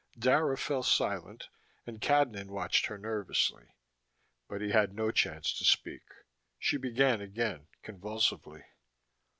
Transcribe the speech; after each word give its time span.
Dara 0.17 0.57
fell 0.57 0.81
silent 0.81 1.47
and 1.85 2.01
Cadnan 2.01 2.47
watched 2.49 2.87
her 2.87 2.97
nervously. 2.97 3.75
But 4.49 4.59
he 4.61 4.71
had 4.71 4.95
no 4.95 5.11
chance 5.11 5.53
to 5.59 5.63
speak: 5.63 6.01
she 6.57 6.77
began 6.77 7.21
again, 7.21 7.67
convulsively. 7.83 8.63